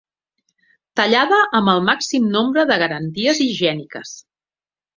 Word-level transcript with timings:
Tallada 0.99 1.39
amb 1.59 1.71
el 1.75 1.83
màxim 1.91 2.27
nombre 2.37 2.65
de 2.73 2.81
garanties 2.87 3.45
higièniques. 3.49 4.19